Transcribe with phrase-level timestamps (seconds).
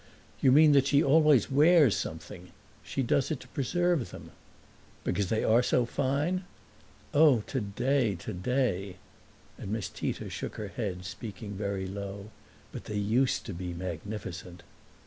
[0.39, 2.49] "You mean that she always wears something?
[2.83, 4.31] She does it to preserve them."
[5.03, 6.43] "Because they are so fine?"
[7.13, 8.95] "Oh, today, today!"
[9.59, 12.31] And Miss Tita shook her head, speaking very low.
[12.71, 14.63] "But they used to be magnificent!"